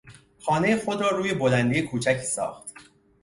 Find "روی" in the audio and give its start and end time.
1.09-1.33